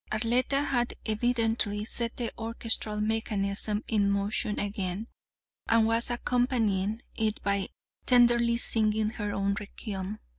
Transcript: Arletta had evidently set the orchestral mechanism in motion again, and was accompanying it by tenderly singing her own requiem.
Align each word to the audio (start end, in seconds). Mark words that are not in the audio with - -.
Arletta 0.11 0.63
had 0.65 0.95
evidently 1.05 1.85
set 1.85 2.17
the 2.17 2.31
orchestral 2.35 2.99
mechanism 2.99 3.83
in 3.87 4.09
motion 4.09 4.57
again, 4.59 5.05
and 5.69 5.85
was 5.85 6.09
accompanying 6.09 7.03
it 7.15 7.39
by 7.43 7.69
tenderly 8.07 8.57
singing 8.57 9.11
her 9.11 9.31
own 9.31 9.53
requiem. 9.59 10.17